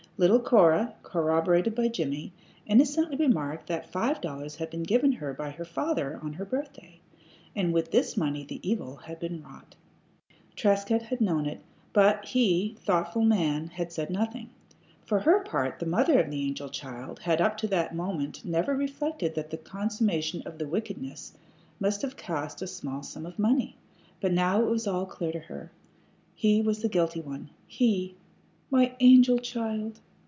Little 0.17 0.39
Cora, 0.39 0.93
corroborated 1.01 1.73
by 1.73 1.87
Jimmie, 1.87 2.31
innocently 2.67 3.17
remarked 3.17 3.65
that 3.65 3.91
five 3.91 4.21
dollars 4.21 4.55
had 4.57 4.69
been 4.69 4.83
given 4.83 5.13
her 5.13 5.33
by 5.33 5.49
her 5.49 5.65
father 5.65 6.19
on 6.21 6.33
her 6.33 6.45
birthday, 6.45 6.99
and 7.55 7.73
with 7.73 7.89
this 7.89 8.15
money 8.15 8.43
the 8.45 8.59
evil 8.61 8.97
had 8.97 9.19
been 9.19 9.41
wrought. 9.41 9.73
Trescott 10.55 11.01
had 11.01 11.21
known 11.21 11.47
it, 11.47 11.61
but 11.91 12.23
he 12.23 12.75
thoughtful 12.85 13.23
man 13.23 13.69
had 13.69 13.91
said 13.91 14.11
nothing. 14.11 14.51
For 15.07 15.21
her 15.21 15.43
part, 15.43 15.79
the 15.79 15.87
mother 15.87 16.19
of 16.19 16.29
the 16.29 16.43
angel 16.45 16.69
child 16.69 17.17
had 17.17 17.41
up 17.41 17.57
to 17.57 17.67
that 17.69 17.95
moment 17.95 18.45
never 18.45 18.75
reflected 18.75 19.33
that 19.33 19.49
the 19.49 19.57
consummation 19.57 20.43
of 20.45 20.59
the 20.59 20.67
wickedness 20.67 21.33
must 21.79 22.03
have 22.03 22.15
cost 22.15 22.61
a 22.61 22.67
small 22.67 23.01
sum 23.01 23.25
of 23.25 23.39
money. 23.39 23.75
But 24.19 24.33
now 24.33 24.61
it 24.61 24.69
was 24.69 24.85
all 24.85 25.07
clear 25.07 25.31
to 25.31 25.39
her. 25.39 25.71
He 26.35 26.61
was 26.61 26.83
the 26.83 26.89
guilty 26.89 27.21
one 27.21 27.49
he! 27.65 28.13
"My 28.69 28.95
angel 28.99 29.39
child!" 29.39 29.99